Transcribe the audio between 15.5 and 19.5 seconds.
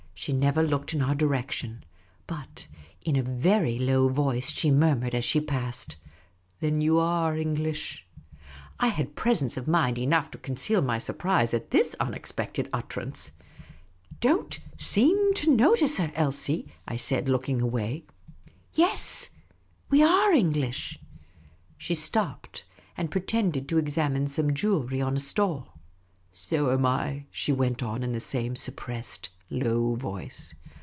HER AGITATION WAS EVIDENT. Elsie," I said, looking away. Yes,